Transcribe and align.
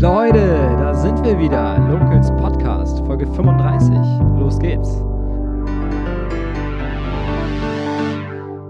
Leute, 0.00 0.76
da 0.78 0.94
sind 0.94 1.24
wir 1.24 1.36
wieder. 1.40 1.76
Locals 1.90 2.28
Podcast, 2.36 3.04
Folge 3.04 3.26
35. 3.26 3.96
Los 4.38 4.56
geht's. 4.60 4.88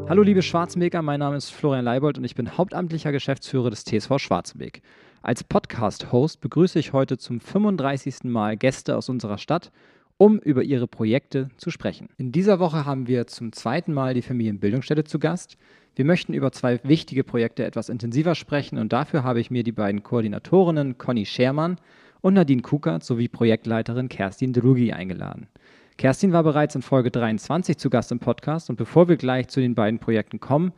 Hallo 0.09 0.23
liebe 0.23 0.41
Schwarzenbeker, 0.41 1.03
mein 1.03 1.21
Name 1.21 1.37
ist 1.37 1.51
Florian 1.51 1.85
Leibold 1.85 2.17
und 2.17 2.25
ich 2.25 2.35
bin 2.35 2.57
hauptamtlicher 2.57 3.13
Geschäftsführer 3.13 3.69
des 3.69 3.85
TSV 3.85 4.19
Schwarzenbeck. 4.19 4.81
Als 5.21 5.45
Podcast-Host 5.45 6.41
begrüße 6.41 6.79
ich 6.79 6.95
heute 6.95 7.19
zum 7.19 7.41
35. 7.41 8.25
Mal 8.25 8.57
Gäste 8.57 8.97
aus 8.97 9.11
unserer 9.11 9.37
Stadt, 9.37 9.71
um 10.17 10.39
über 10.39 10.63
ihre 10.63 10.87
Projekte 10.87 11.51
zu 11.59 11.71
sprechen. 11.71 12.09
In 12.17 12.33
dieser 12.33 12.59
Woche 12.59 12.87
haben 12.87 13.07
wir 13.07 13.27
zum 13.27 13.53
zweiten 13.53 13.93
Mal 13.93 14.15
die 14.15 14.23
Familienbildungsstätte 14.23 15.05
zu 15.05 15.19
Gast. 15.19 15.59
Wir 15.99 16.05
möchten 16.05 16.33
über 16.33 16.53
zwei 16.53 16.79
wichtige 16.85 17.25
Projekte 17.25 17.65
etwas 17.65 17.89
intensiver 17.89 18.37
sprechen 18.37 18.79
und 18.79 18.93
dafür 18.93 19.25
habe 19.25 19.41
ich 19.41 19.51
mir 19.51 19.65
die 19.65 19.73
beiden 19.73 20.05
Koordinatorinnen 20.05 20.97
Conny 20.97 21.27
Schermann 21.27 21.75
und 22.21 22.35
Nadine 22.35 22.63
Kukert 22.63 23.03
sowie 23.03 23.27
Projektleiterin 23.27 24.09
Kerstin 24.09 24.53
Drugi 24.53 24.93
eingeladen. 24.93 25.49
Kerstin 25.97 26.31
war 26.33 26.45
bereits 26.45 26.77
in 26.77 26.83
Folge 26.83 27.11
23 27.11 27.79
zu 27.79 27.91
Gast 27.91 28.13
im 28.13 28.21
Podcast 28.21 28.71
und 28.71 28.77
bevor 28.77 29.09
wir 29.09 29.17
gleich 29.17 29.49
zu 29.49 29.59
den 29.59 29.75
beiden 29.75 29.99
Projekten 29.99 30.39
kommen, 30.39 30.71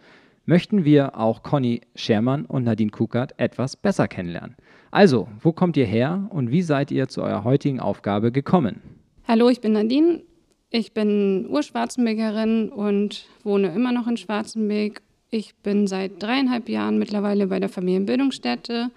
möchten 0.46 0.86
wir 0.86 1.18
auch 1.18 1.42
Conny 1.42 1.82
Schermann 1.94 2.46
und 2.46 2.64
Nadine 2.64 2.90
Kukert 2.90 3.38
etwas 3.38 3.76
besser 3.76 4.08
kennenlernen. 4.08 4.56
Also, 4.90 5.28
wo 5.42 5.52
kommt 5.52 5.76
ihr 5.76 5.84
her 5.84 6.28
und 6.30 6.50
wie 6.50 6.62
seid 6.62 6.90
ihr 6.90 7.08
zu 7.08 7.22
eurer 7.22 7.44
heutigen 7.44 7.78
Aufgabe 7.78 8.32
gekommen? 8.32 8.80
Hallo, 9.28 9.50
ich 9.50 9.60
bin 9.60 9.72
Nadine. 9.72 10.22
Ich 10.70 10.94
bin 10.94 11.46
Urschwarzenbekerin 11.50 12.70
und 12.70 13.26
wohne 13.42 13.74
immer 13.74 13.92
noch 13.92 14.06
in 14.06 14.16
Schwarzenberg 14.16 15.02
ich 15.30 15.54
bin 15.56 15.86
seit 15.86 16.22
dreieinhalb 16.22 16.68
Jahren 16.68 16.98
mittlerweile 16.98 17.46
bei 17.46 17.60
der 17.60 17.68
Familienbildungsstätte 17.68 18.90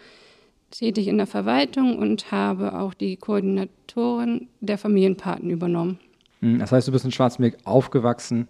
tätig 0.71 1.07
in 1.07 1.17
der 1.17 1.27
Verwaltung 1.27 1.97
und 1.97 2.31
habe 2.31 2.79
auch 2.79 2.93
die 2.93 3.17
Koordinatorin 3.17 4.47
der 4.59 4.77
Familienpaten 4.77 5.49
übernommen. 5.49 5.99
Hm, 6.41 6.59
das 6.59 6.71
heißt, 6.71 6.87
du 6.87 6.91
bist 6.91 7.05
in 7.05 7.11
Schwarzenberg 7.11 7.57
aufgewachsen? 7.63 8.47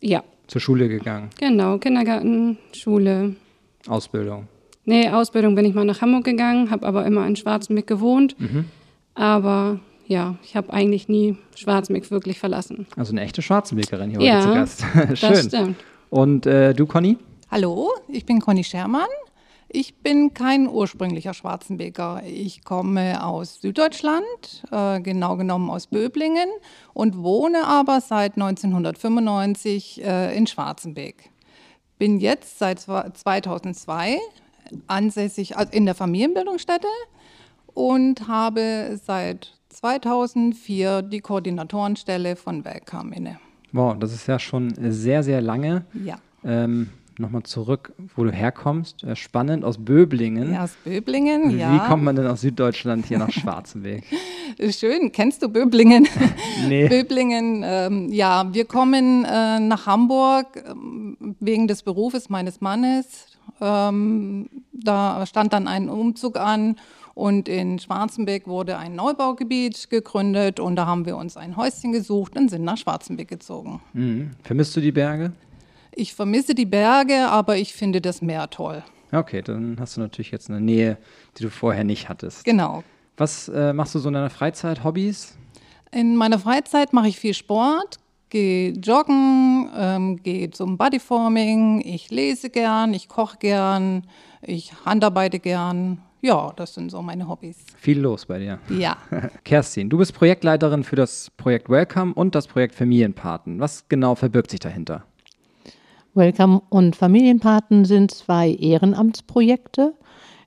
Ja. 0.00 0.22
Zur 0.46 0.60
Schule 0.60 0.88
gegangen? 0.88 1.30
Genau, 1.40 1.78
Kindergarten, 1.78 2.58
Schule. 2.72 3.34
Ausbildung? 3.88 4.46
Nee, 4.84 5.08
Ausbildung 5.08 5.54
bin 5.54 5.64
ich 5.64 5.74
mal 5.74 5.84
nach 5.84 6.00
Hamburg 6.00 6.24
gegangen, 6.24 6.70
habe 6.70 6.86
aber 6.86 7.06
immer 7.06 7.26
in 7.26 7.36
Schwarzenberg 7.36 7.86
gewohnt. 7.86 8.38
Mhm. 8.38 8.66
Aber 9.14 9.80
ja, 10.06 10.36
ich 10.44 10.54
habe 10.54 10.72
eigentlich 10.72 11.08
nie 11.08 11.36
Schwarzenberg 11.56 12.10
wirklich 12.10 12.38
verlassen. 12.38 12.86
Also 12.96 13.12
eine 13.12 13.22
echte 13.22 13.42
Schwarzenbergerin 13.42 14.10
hier 14.10 14.20
ja, 14.20 14.34
heute 14.36 14.46
zu 14.46 14.54
Gast. 14.54 14.80
Schön. 15.18 15.30
Das 15.30 15.46
stimmt. 15.46 15.76
Und 16.10 16.46
äh, 16.46 16.74
du, 16.74 16.86
Conny? 16.86 17.18
Hallo, 17.50 17.90
ich 18.08 18.26
bin 18.26 18.40
Conny 18.40 18.64
Schermann. 18.64 19.08
Ich 19.68 19.96
bin 19.96 20.34
kein 20.34 20.68
ursprünglicher 20.68 21.34
Schwarzenbeker. 21.34 22.22
Ich 22.24 22.62
komme 22.62 23.24
aus 23.24 23.60
Süddeutschland, 23.60 24.64
äh, 24.70 25.00
genau 25.00 25.36
genommen 25.36 25.68
aus 25.68 25.88
Böblingen 25.88 26.48
und 26.92 27.18
wohne 27.18 27.66
aber 27.66 28.00
seit 28.00 28.34
1995 28.34 30.04
äh, 30.04 30.36
in 30.36 30.46
Schwarzenbeck. 30.46 31.30
Bin 31.98 32.20
jetzt 32.20 32.58
seit 32.58 32.78
2002 32.80 34.18
ansässig 34.86 35.56
also 35.56 35.72
in 35.72 35.86
der 35.86 35.94
Familienbildungsstätte 35.94 36.88
und 37.74 38.28
habe 38.28 39.00
seit 39.04 39.54
2004 39.70 41.02
die 41.02 41.20
Koordinatorenstelle 41.20 42.36
von 42.36 42.64
Welcome 42.64 43.14
inne. 43.14 43.40
Wow, 43.74 43.98
das 43.98 44.14
ist 44.14 44.28
ja 44.28 44.38
schon 44.38 44.72
sehr, 44.92 45.24
sehr 45.24 45.40
lange. 45.40 45.84
Ja. 46.04 46.18
Ähm, 46.44 46.90
Nochmal 47.16 47.44
zurück, 47.44 47.92
wo 48.16 48.24
du 48.24 48.32
herkommst. 48.32 49.04
Äh, 49.04 49.14
spannend, 49.14 49.64
aus 49.64 49.78
Böblingen. 49.78 50.52
Ja, 50.52 50.64
aus 50.64 50.72
Böblingen, 50.84 51.50
Wie 51.50 51.58
ja. 51.58 51.72
Wie 51.72 51.88
kommt 51.88 52.02
man 52.02 52.16
denn 52.16 52.26
aus 52.26 52.40
Süddeutschland 52.40 53.06
hier 53.06 53.18
nach 53.18 53.30
Schwarzenberg? 53.30 54.02
Schön, 54.70 55.12
kennst 55.12 55.42
du 55.42 55.48
Böblingen? 55.48 56.08
nee. 56.68 56.88
Böblingen, 56.88 57.62
ähm, 57.64 58.12
ja, 58.12 58.52
wir 58.52 58.64
kommen 58.64 59.24
äh, 59.24 59.60
nach 59.60 59.86
Hamburg 59.86 60.56
äh, 60.56 60.74
wegen 61.38 61.68
des 61.68 61.82
Berufes 61.84 62.30
meines 62.30 62.60
Mannes. 62.60 63.26
Ähm, 63.60 64.48
da 64.72 65.24
stand 65.26 65.52
dann 65.52 65.68
ein 65.68 65.88
Umzug 65.88 66.36
an 66.36 66.76
und 67.14 67.48
in 67.48 67.78
Schwarzenbeck 67.78 68.46
wurde 68.46 68.76
ein 68.76 68.96
Neubaugebiet 68.96 69.88
gegründet 69.88 70.60
und 70.60 70.76
da 70.76 70.86
haben 70.86 71.06
wir 71.06 71.16
uns 71.16 71.36
ein 71.36 71.56
Häuschen 71.56 71.92
gesucht 71.92 72.36
und 72.36 72.50
sind 72.50 72.64
nach 72.64 72.76
Schwarzenbeck 72.76 73.28
gezogen. 73.28 73.80
Mhm. 73.92 74.32
Vermisst 74.42 74.76
du 74.76 74.80
die 74.80 74.92
Berge? 74.92 75.32
Ich 75.92 76.14
vermisse 76.14 76.54
die 76.54 76.66
Berge, 76.66 77.28
aber 77.28 77.56
ich 77.56 77.72
finde 77.72 78.00
das 78.00 78.20
Meer 78.20 78.50
toll. 78.50 78.82
Okay, 79.12 79.42
dann 79.42 79.76
hast 79.78 79.96
du 79.96 80.00
natürlich 80.00 80.32
jetzt 80.32 80.50
eine 80.50 80.60
Nähe, 80.60 80.98
die 81.38 81.44
du 81.44 81.50
vorher 81.50 81.84
nicht 81.84 82.08
hattest. 82.08 82.44
Genau. 82.44 82.82
Was 83.16 83.48
äh, 83.48 83.72
machst 83.72 83.94
du 83.94 84.00
so 84.00 84.08
in 84.08 84.14
deiner 84.14 84.30
Freizeit, 84.30 84.82
Hobbys? 84.82 85.36
In 85.92 86.16
meiner 86.16 86.40
Freizeit 86.40 86.92
mache 86.92 87.06
ich 87.06 87.20
viel 87.20 87.34
Sport, 87.34 88.00
gehe 88.28 88.72
joggen, 88.72 89.70
ähm, 89.76 90.20
gehe 90.20 90.50
zum 90.50 90.76
Bodyforming, 90.76 91.80
ich 91.84 92.10
lese 92.10 92.50
gern, 92.50 92.92
ich 92.92 93.08
koche 93.08 93.38
gern, 93.38 94.02
ich 94.42 94.72
handarbeite 94.84 95.38
gern 95.38 96.02
ja, 96.24 96.54
das 96.56 96.72
sind 96.72 96.90
so 96.90 97.02
meine 97.02 97.28
Hobbys. 97.28 97.58
Viel 97.76 98.00
los 98.00 98.24
bei 98.24 98.38
dir. 98.38 98.58
Ja. 98.70 98.96
Kerstin, 99.44 99.90
du 99.90 99.98
bist 99.98 100.14
Projektleiterin 100.14 100.82
für 100.82 100.96
das 100.96 101.30
Projekt 101.36 101.68
Welcome 101.68 102.14
und 102.14 102.34
das 102.34 102.46
Projekt 102.46 102.74
Familienpaten. 102.74 103.60
Was 103.60 103.88
genau 103.90 104.14
verbirgt 104.14 104.50
sich 104.50 104.60
dahinter? 104.60 105.04
Welcome 106.14 106.62
und 106.70 106.96
Familienpaten 106.96 107.84
sind 107.84 108.10
zwei 108.10 108.54
Ehrenamtsprojekte, 108.54 109.92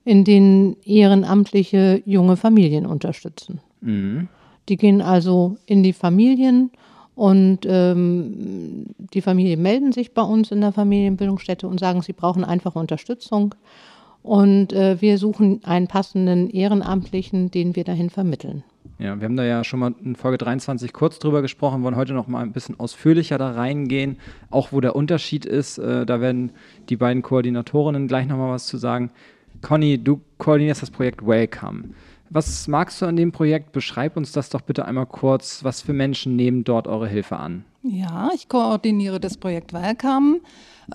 in 0.04 0.24
denen 0.24 0.76
ehrenamtliche 0.82 2.02
junge 2.04 2.36
Familien 2.36 2.84
unterstützen. 2.84 3.60
Mhm. 3.80 4.28
Die 4.68 4.76
gehen 4.76 5.00
also 5.00 5.58
in 5.66 5.84
die 5.84 5.92
Familien 5.92 6.72
und 7.14 7.60
ähm, 7.66 8.86
die 9.14 9.20
Familien 9.20 9.62
melden 9.62 9.92
sich 9.92 10.12
bei 10.12 10.22
uns 10.22 10.50
in 10.50 10.60
der 10.60 10.72
Familienbildungsstätte 10.72 11.68
und 11.68 11.78
sagen, 11.78 12.02
sie 12.02 12.14
brauchen 12.14 12.42
einfach 12.42 12.74
Unterstützung. 12.74 13.54
Und 14.22 14.72
äh, 14.72 15.00
wir 15.00 15.18
suchen 15.18 15.60
einen 15.64 15.86
passenden 15.86 16.50
Ehrenamtlichen, 16.50 17.50
den 17.50 17.76
wir 17.76 17.84
dahin 17.84 18.10
vermitteln. 18.10 18.64
Ja, 18.98 19.20
wir 19.20 19.26
haben 19.26 19.36
da 19.36 19.44
ja 19.44 19.62
schon 19.62 19.78
mal 19.78 19.94
in 20.02 20.16
Folge 20.16 20.38
23 20.38 20.92
kurz 20.92 21.20
drüber 21.20 21.40
gesprochen, 21.40 21.84
wollen 21.84 21.94
heute 21.94 22.14
noch 22.14 22.26
mal 22.26 22.42
ein 22.42 22.52
bisschen 22.52 22.80
ausführlicher 22.80 23.38
da 23.38 23.52
reingehen, 23.52 24.18
auch 24.50 24.72
wo 24.72 24.80
der 24.80 24.96
Unterschied 24.96 25.46
ist. 25.46 25.78
Äh, 25.78 26.04
da 26.04 26.20
werden 26.20 26.50
die 26.88 26.96
beiden 26.96 27.22
Koordinatorinnen 27.22 28.08
gleich 28.08 28.26
noch 28.26 28.36
mal 28.36 28.50
was 28.50 28.66
zu 28.66 28.76
sagen. 28.76 29.10
Conny, 29.62 30.02
du 30.02 30.20
koordinierst 30.38 30.82
das 30.82 30.90
Projekt 30.90 31.24
Welcome. 31.24 31.90
Was 32.30 32.68
magst 32.68 33.00
du 33.00 33.06
an 33.06 33.16
dem 33.16 33.32
Projekt? 33.32 33.72
Beschreib 33.72 34.16
uns 34.16 34.32
das 34.32 34.50
doch 34.50 34.60
bitte 34.60 34.84
einmal 34.84 35.06
kurz. 35.06 35.64
Was 35.64 35.80
für 35.80 35.92
Menschen 35.92 36.36
nehmen 36.36 36.64
dort 36.64 36.86
eure 36.86 37.08
Hilfe 37.08 37.38
an? 37.38 37.64
Ja, 37.82 38.30
ich 38.34 38.48
koordiniere 38.48 39.20
das 39.20 39.36
Projekt 39.36 39.72
Welcome. 39.72 40.40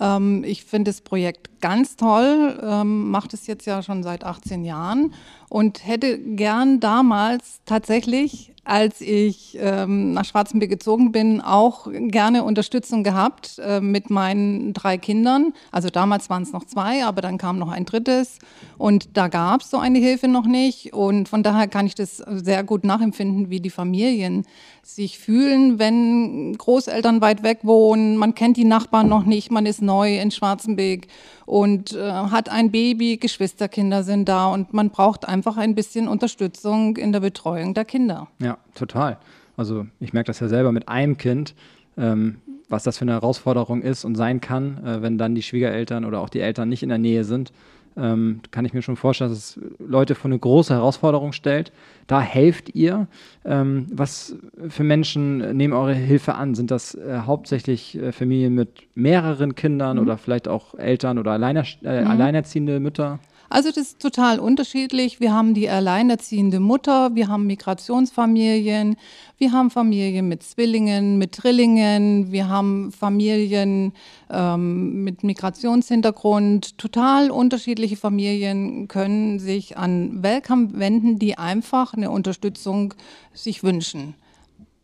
Ähm, 0.00 0.44
ich 0.44 0.64
finde 0.64 0.90
das 0.90 1.00
Projekt 1.00 1.60
ganz 1.62 1.96
toll, 1.96 2.60
ähm, 2.62 3.10
macht 3.10 3.32
es 3.32 3.46
jetzt 3.46 3.66
ja 3.66 3.82
schon 3.82 4.02
seit 4.02 4.22
18 4.22 4.64
Jahren 4.64 5.14
und 5.48 5.86
hätte 5.86 6.18
gern 6.18 6.80
damals 6.80 7.60
tatsächlich 7.64 8.54
als 8.64 9.02
ich 9.02 9.58
ähm, 9.60 10.14
nach 10.14 10.24
Schwarzenberg 10.24 10.70
gezogen 10.70 11.12
bin, 11.12 11.40
auch 11.42 11.86
gerne 11.92 12.44
Unterstützung 12.44 13.04
gehabt 13.04 13.60
äh, 13.62 13.80
mit 13.80 14.08
meinen 14.08 14.72
drei 14.72 14.96
Kindern. 14.96 15.52
Also 15.70 15.90
damals 15.90 16.30
waren 16.30 16.42
es 16.42 16.52
noch 16.52 16.64
zwei, 16.64 17.04
aber 17.04 17.20
dann 17.20 17.36
kam 17.36 17.58
noch 17.58 17.70
ein 17.70 17.84
drittes 17.84 18.38
und 18.78 19.16
da 19.16 19.28
gab 19.28 19.60
es 19.60 19.70
so 19.70 19.76
eine 19.76 19.98
Hilfe 19.98 20.28
noch 20.28 20.46
nicht. 20.46 20.94
Und 20.94 21.28
von 21.28 21.42
daher 21.42 21.68
kann 21.68 21.86
ich 21.86 21.94
das 21.94 22.16
sehr 22.16 22.64
gut 22.64 22.84
nachempfinden, 22.84 23.50
wie 23.50 23.60
die 23.60 23.70
Familien 23.70 24.46
sich 24.82 25.18
fühlen, 25.18 25.78
wenn 25.78 26.56
Großeltern 26.74 27.20
weit 27.20 27.44
weg 27.44 27.60
wohnen, 27.62 28.16
man 28.16 28.34
kennt 28.34 28.56
die 28.56 28.64
Nachbarn 28.64 29.08
noch 29.08 29.24
nicht, 29.24 29.52
man 29.52 29.64
ist 29.64 29.80
neu 29.80 30.18
in 30.18 30.32
Schwarzenberg 30.32 31.06
und 31.46 31.92
äh, 31.92 32.10
hat 32.10 32.48
ein 32.48 32.72
Baby, 32.72 33.16
Geschwisterkinder 33.16 34.02
sind 34.02 34.28
da 34.28 34.48
und 34.48 34.74
man 34.74 34.90
braucht 34.90 35.28
einfach 35.28 35.56
ein 35.56 35.76
bisschen 35.76 36.08
Unterstützung 36.08 36.96
in 36.96 37.12
der 37.12 37.20
Betreuung 37.20 37.74
der 37.74 37.84
Kinder. 37.84 38.26
Ja, 38.40 38.58
total. 38.74 39.18
Also 39.56 39.86
ich 40.00 40.12
merke 40.12 40.26
das 40.26 40.40
ja 40.40 40.48
selber 40.48 40.72
mit 40.72 40.88
einem 40.88 41.16
Kind, 41.16 41.54
ähm, 41.96 42.38
was 42.68 42.82
das 42.82 42.98
für 42.98 43.02
eine 43.02 43.12
Herausforderung 43.12 43.80
ist 43.80 44.04
und 44.04 44.16
sein 44.16 44.40
kann, 44.40 44.84
äh, 44.84 45.00
wenn 45.00 45.16
dann 45.16 45.36
die 45.36 45.42
Schwiegereltern 45.42 46.04
oder 46.04 46.18
auch 46.18 46.28
die 46.28 46.40
Eltern 46.40 46.68
nicht 46.68 46.82
in 46.82 46.88
der 46.88 46.98
Nähe 46.98 47.22
sind 47.22 47.52
ähm, 47.96 48.40
kann 48.50 48.64
ich 48.64 48.72
mir 48.74 48.82
schon 48.82 48.96
vorstellen, 48.96 49.30
dass 49.30 49.56
es 49.56 49.60
Leute 49.78 50.14
vor 50.14 50.30
eine 50.30 50.38
große 50.38 50.74
Herausforderung 50.74 51.32
stellt. 51.32 51.72
Da 52.06 52.20
helft 52.20 52.74
ihr. 52.74 53.06
Ähm, 53.44 53.86
was 53.92 54.36
für 54.68 54.84
Menschen 54.84 55.56
nehmen 55.56 55.72
eure 55.72 55.94
Hilfe 55.94 56.34
an? 56.34 56.54
Sind 56.54 56.70
das 56.70 56.94
äh, 56.94 57.20
hauptsächlich 57.24 57.96
äh, 57.96 58.12
Familien 58.12 58.54
mit 58.54 58.68
mehreren 58.94 59.54
Kindern 59.54 59.96
mhm. 59.96 60.02
oder 60.02 60.18
vielleicht 60.18 60.48
auch 60.48 60.74
Eltern 60.74 61.18
oder 61.18 61.32
Alleiner, 61.32 61.64
äh, 61.82 62.02
mhm. 62.02 62.10
alleinerziehende 62.10 62.80
Mütter? 62.80 63.20
Also 63.54 63.68
das 63.68 63.76
ist 63.76 64.02
total 64.02 64.40
unterschiedlich. 64.40 65.20
Wir 65.20 65.32
haben 65.32 65.54
die 65.54 65.70
alleinerziehende 65.70 66.58
Mutter, 66.58 67.14
wir 67.14 67.28
haben 67.28 67.46
Migrationsfamilien, 67.46 68.96
wir 69.38 69.52
haben 69.52 69.70
Familien 69.70 70.26
mit 70.26 70.42
Zwillingen, 70.42 71.18
mit 71.18 71.40
Drillingen, 71.40 72.32
wir 72.32 72.48
haben 72.48 72.90
Familien 72.90 73.92
ähm, 74.28 75.04
mit 75.04 75.22
Migrationshintergrund. 75.22 76.78
Total 76.78 77.30
unterschiedliche 77.30 77.96
Familien 77.96 78.88
können 78.88 79.38
sich 79.38 79.78
an 79.78 80.24
Welcome 80.24 80.70
wenden, 80.72 81.20
die 81.20 81.38
einfach 81.38 81.94
eine 81.94 82.10
Unterstützung 82.10 82.94
sich 83.34 83.62
wünschen, 83.62 84.14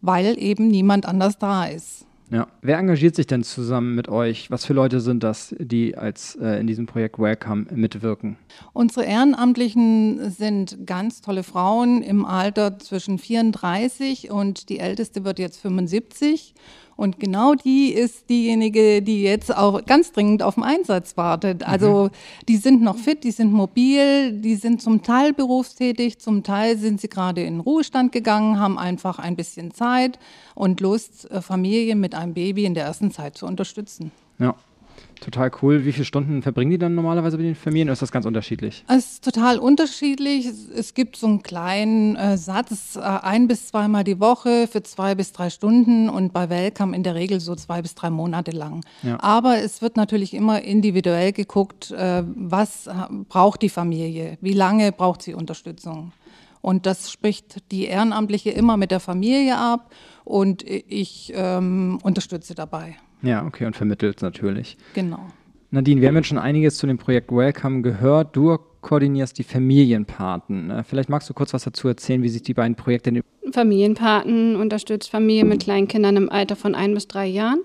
weil 0.00 0.40
eben 0.40 0.68
niemand 0.68 1.06
anders 1.06 1.38
da 1.38 1.64
ist. 1.64 2.06
Ja. 2.30 2.46
Wer 2.62 2.78
engagiert 2.78 3.16
sich 3.16 3.26
denn 3.26 3.42
zusammen 3.42 3.96
mit 3.96 4.08
euch? 4.08 4.50
Was 4.52 4.64
für 4.64 4.72
Leute 4.72 5.00
sind 5.00 5.24
das, 5.24 5.54
die 5.58 5.96
als 5.96 6.36
äh, 6.36 6.60
in 6.60 6.68
diesem 6.68 6.86
Projekt 6.86 7.18
Welcome 7.18 7.66
mitwirken? 7.74 8.36
Unsere 8.72 9.04
Ehrenamtlichen 9.04 10.30
sind 10.30 10.86
ganz 10.86 11.22
tolle 11.22 11.42
Frauen 11.42 12.02
im 12.02 12.24
Alter 12.24 12.78
zwischen 12.78 13.18
34 13.18 14.30
und 14.30 14.68
die 14.68 14.78
älteste 14.78 15.24
wird 15.24 15.40
jetzt 15.40 15.58
75 15.60 16.54
und 17.00 17.18
genau 17.18 17.54
die 17.54 17.94
ist 17.94 18.28
diejenige, 18.28 19.00
die 19.00 19.22
jetzt 19.22 19.56
auch 19.56 19.86
ganz 19.86 20.12
dringend 20.12 20.42
auf 20.42 20.56
den 20.56 20.64
Einsatz 20.64 21.16
wartet. 21.16 21.66
Also 21.66 22.04
mhm. 22.04 22.44
die 22.46 22.58
sind 22.58 22.82
noch 22.82 22.98
fit, 22.98 23.24
die 23.24 23.30
sind 23.30 23.54
mobil, 23.54 24.32
die 24.32 24.54
sind 24.54 24.82
zum 24.82 25.02
Teil 25.02 25.32
berufstätig, 25.32 26.18
zum 26.18 26.42
Teil 26.42 26.76
sind 26.76 27.00
sie 27.00 27.08
gerade 27.08 27.42
in 27.42 27.60
Ruhestand 27.60 28.12
gegangen, 28.12 28.60
haben 28.60 28.78
einfach 28.78 29.18
ein 29.18 29.34
bisschen 29.34 29.72
Zeit 29.72 30.18
und 30.54 30.82
Lust, 30.82 31.30
äh, 31.30 31.40
Familien 31.40 32.00
mit 32.00 32.14
einem 32.14 32.34
Baby 32.34 32.66
in 32.66 32.74
der 32.74 32.84
ersten 32.84 33.10
Zeit 33.10 33.38
zu 33.38 33.46
unterstützen. 33.46 34.12
Ja. 34.38 34.54
Total 35.20 35.50
cool. 35.60 35.84
Wie 35.84 35.92
viele 35.92 36.06
Stunden 36.06 36.40
verbringen 36.40 36.70
die 36.70 36.78
dann 36.78 36.94
normalerweise 36.94 37.36
bei 37.36 37.42
den 37.42 37.54
Familien 37.54 37.88
oder 37.88 37.92
ist 37.92 38.02
das 38.02 38.10
ganz 38.10 38.24
unterschiedlich? 38.24 38.84
Es 38.88 39.12
ist 39.12 39.24
total 39.24 39.58
unterschiedlich. 39.58 40.48
Es 40.74 40.94
gibt 40.94 41.16
so 41.16 41.26
einen 41.26 41.42
kleinen 41.42 42.16
äh, 42.16 42.38
Satz, 42.38 42.96
äh, 42.96 43.00
ein 43.00 43.46
bis 43.46 43.66
zweimal 43.66 44.02
die 44.02 44.18
Woche 44.18 44.66
für 44.66 44.82
zwei 44.82 45.14
bis 45.14 45.32
drei 45.32 45.50
Stunden 45.50 46.08
und 46.08 46.32
bei 46.32 46.48
Welcome 46.48 46.96
in 46.96 47.02
der 47.02 47.14
Regel 47.14 47.38
so 47.40 47.54
zwei 47.54 47.82
bis 47.82 47.94
drei 47.94 48.08
Monate 48.08 48.50
lang. 48.50 48.82
Ja. 49.02 49.22
Aber 49.22 49.58
es 49.58 49.82
wird 49.82 49.96
natürlich 49.96 50.32
immer 50.32 50.62
individuell 50.62 51.32
geguckt, 51.32 51.90
äh, 51.90 52.22
was 52.26 52.88
braucht 53.28 53.62
die 53.62 53.68
Familie, 53.68 54.38
wie 54.40 54.54
lange 54.54 54.90
braucht 54.90 55.22
sie 55.22 55.34
Unterstützung. 55.34 56.12
Und 56.62 56.86
das 56.86 57.10
spricht 57.10 57.70
die 57.70 57.84
Ehrenamtliche 57.84 58.50
immer 58.50 58.76
mit 58.76 58.90
der 58.90 59.00
Familie 59.00 59.56
ab 59.56 59.92
und 60.24 60.62
ich 60.62 61.32
ähm, 61.34 61.98
unterstütze 62.02 62.54
dabei. 62.54 62.96
Ja, 63.22 63.44
okay, 63.46 63.66
und 63.66 63.76
vermittelt 63.76 64.22
natürlich. 64.22 64.76
Genau. 64.94 65.20
Nadine, 65.70 66.00
wir 66.00 66.08
haben 66.08 66.16
jetzt 66.16 66.28
schon 66.28 66.38
einiges 66.38 66.76
zu 66.78 66.86
dem 66.86 66.98
Projekt 66.98 67.30
Welcome 67.30 67.82
gehört. 67.82 68.34
Du 68.34 68.58
koordinierst 68.80 69.38
die 69.38 69.44
Familienpaten. 69.44 70.70
Äh, 70.70 70.82
vielleicht 70.84 71.08
magst 71.08 71.28
du 71.28 71.34
kurz 71.34 71.52
was 71.52 71.64
dazu 71.64 71.88
erzählen, 71.88 72.22
wie 72.22 72.28
sich 72.28 72.42
die 72.42 72.54
beiden 72.54 72.74
Projekte. 72.74 73.22
Familienpaten 73.52 74.56
unterstützt 74.56 75.10
Familien 75.10 75.48
mit 75.48 75.62
kleinen 75.62 75.88
Kindern 75.88 76.16
im 76.16 76.30
Alter 76.30 76.56
von 76.56 76.74
ein 76.74 76.94
bis 76.94 77.08
drei 77.08 77.26
Jahren. 77.26 77.60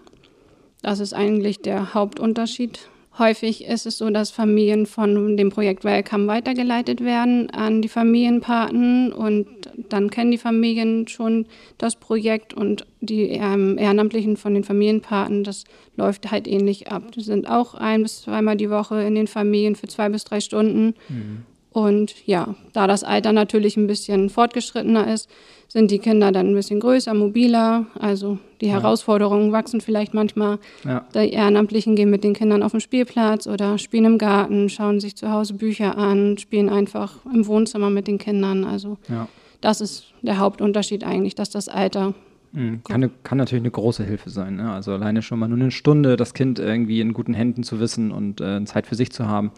Das 0.81 0.99
ist 0.99 1.13
eigentlich 1.13 1.61
der 1.61 1.93
Hauptunterschied 1.93 2.89
Häufig 3.17 3.63
ist 3.63 3.85
es 3.85 3.97
so, 3.97 4.09
dass 4.09 4.31
Familien 4.31 4.85
von 4.85 5.37
dem 5.37 5.49
Projekt 5.49 5.85
Welcome 5.85 6.27
weitergeleitet 6.27 6.99
werden 6.99 7.49
an 7.49 7.81
die 7.81 7.87
Familienpaten 7.87 9.13
und 9.13 9.47
dann 9.89 10.09
kennen 10.09 10.31
die 10.31 10.37
Familien 10.37 11.07
schon 11.07 11.45
das 11.77 11.95
Projekt 11.95 12.53
und 12.53 12.85
die 12.99 13.29
ähm, 13.29 13.77
Ehrenamtlichen 13.77 14.35
von 14.35 14.53
den 14.53 14.65
Familienpaten, 14.65 15.45
das 15.45 15.63
läuft 15.95 16.29
halt 16.29 16.45
ähnlich 16.45 16.91
ab. 16.91 17.11
Die 17.13 17.21
sind 17.21 17.49
auch 17.49 17.73
ein 17.73 18.03
bis 18.03 18.23
zweimal 18.23 18.57
die 18.57 18.69
Woche 18.69 19.01
in 19.03 19.15
den 19.15 19.27
Familien 19.27 19.75
für 19.75 19.87
zwei 19.87 20.09
bis 20.09 20.25
drei 20.25 20.41
Stunden. 20.41 20.95
Mhm. 21.07 21.45
Und 21.75 22.25
ja, 22.25 22.55
da 22.71 22.87
das 22.87 23.03
Alter 23.03 23.33
natürlich 23.33 23.75
ein 23.75 23.85
bisschen 23.85 24.29
fortgeschrittener 24.29 25.11
ist, 25.13 25.29
sind 25.67 25.91
die 25.91 25.99
Kinder 25.99 26.31
dann 26.31 26.47
ein 26.47 26.55
bisschen 26.55 26.79
größer, 26.79 27.13
mobiler. 27.13 27.87
Also 27.99 28.37
die 28.61 28.67
ja. 28.67 28.75
Herausforderungen 28.75 29.51
wachsen 29.51 29.81
vielleicht 29.81 30.13
manchmal. 30.13 30.59
Ja. 30.85 31.05
Die 31.13 31.33
Ehrenamtlichen 31.33 31.97
gehen 31.97 32.09
mit 32.09 32.23
den 32.23 32.31
Kindern 32.31 32.63
auf 32.63 32.71
den 32.71 32.79
Spielplatz 32.79 33.45
oder 33.45 33.77
spielen 33.77 34.05
im 34.05 34.17
Garten, 34.17 34.69
schauen 34.69 35.01
sich 35.01 35.17
zu 35.17 35.29
Hause 35.29 35.55
Bücher 35.55 35.97
an, 35.97 36.37
spielen 36.37 36.69
einfach 36.69 37.17
im 37.25 37.45
Wohnzimmer 37.45 37.89
mit 37.89 38.07
den 38.07 38.19
Kindern. 38.19 38.63
Also 38.63 38.97
ja. 39.09 39.27
das 39.59 39.81
ist 39.81 40.05
der 40.21 40.37
Hauptunterschied 40.37 41.03
eigentlich, 41.03 41.35
dass 41.35 41.49
das 41.49 41.67
Alter 41.67 42.13
mhm. 42.53 42.83
kann, 42.87 43.11
kann, 43.23 43.37
natürlich 43.37 43.63
eine 43.63 43.71
große 43.71 44.05
Hilfe 44.05 44.29
sein. 44.29 44.55
Ne? 44.55 44.71
Also 44.71 44.93
alleine 44.93 45.21
schon 45.21 45.39
mal 45.39 45.49
nur 45.49 45.59
eine 45.59 45.71
Stunde 45.71 46.15
das 46.15 46.33
Kind 46.33 46.57
irgendwie 46.57 47.01
in 47.01 47.11
guten 47.11 47.33
Händen 47.33 47.63
zu 47.63 47.81
wissen 47.81 48.13
und 48.13 48.39
äh, 48.39 48.63
Zeit 48.63 48.87
für 48.87 48.95
sich 48.95 49.11
zu 49.11 49.27
haben, 49.27 49.51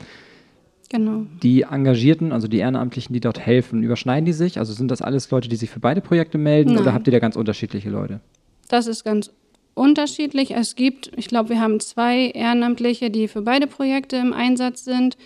Genau. 0.90 1.26
Die 1.44 1.64
Engagierten, 1.64 2.32
also 2.32 2.48
die 2.48 2.60
Ehrenamtlichen, 2.60 3.14
die 3.14 3.20
dort 3.20 3.40
helfen, 3.40 3.84
überschneiden 3.84 4.26
die 4.26 4.34
sich? 4.34 4.58
Also 4.60 4.74
sind 4.74 4.90
das 4.90 5.02
alles 5.02 5.30
Leute, 5.32 5.50
die 5.50 5.58
sich 5.58 5.70
für 5.70 5.80
beide 5.80 6.02
Projekte 6.02 6.38
melden 6.38 6.74
Nein. 6.74 6.82
oder 6.82 6.94
habt 6.94 7.08
ihr 7.08 7.12
da 7.12 7.20
ganz 7.20 7.36
unterschiedliche 7.36 7.90
Leute? 7.90 8.22
Das 8.70 8.88
ist 8.88 9.04
ganz 9.04 9.32
unterschiedlich. 9.74 10.56
Es 10.56 10.76
gibt, 10.76 11.12
ich 11.16 11.28
glaube, 11.28 11.50
wir 11.50 11.60
haben 11.60 11.80
zwei 11.80 12.28
Ehrenamtliche, 12.30 13.10
die 13.10 13.28
für 13.28 13.42
beide 13.42 13.68
Projekte 13.68 14.16
im 14.18 14.34
Einsatz 14.34 14.84
sind, 14.86 15.18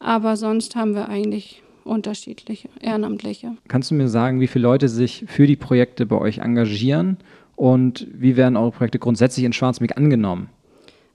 aber 0.00 0.36
sonst 0.36 0.74
haben 0.74 0.94
wir 0.94 1.08
eigentlich 1.08 1.62
unterschiedliche 1.84 2.68
Ehrenamtliche. 2.80 3.56
Kannst 3.68 3.90
du 3.90 3.94
mir 3.94 4.08
sagen, 4.08 4.40
wie 4.40 4.46
viele 4.46 4.62
Leute 4.62 4.88
sich 4.88 5.24
für 5.26 5.46
die 5.46 5.56
Projekte 5.56 6.06
bei 6.06 6.16
euch 6.16 6.38
engagieren 6.38 7.18
und 7.56 8.06
wie 8.12 8.36
werden 8.36 8.56
eure 8.56 8.72
Projekte 8.72 8.98
grundsätzlich 8.98 9.44
in 9.44 9.52
Schwarzmeck 9.52 9.96
angenommen? 9.96 10.48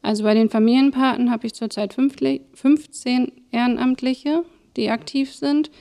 Also 0.05 0.23
bei 0.23 0.35
den 0.35 0.51
Familienpaten 0.51 1.31
habe 1.31 1.47
ich 1.47 1.55
zurzeit 1.55 1.95
15 1.95 3.31
Ehrenamtliche, 3.51 4.43
die 4.77 4.91
aktiv 4.91 5.33
sind. 5.33 5.71